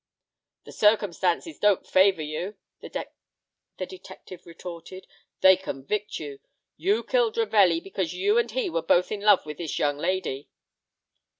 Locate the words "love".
9.21-9.45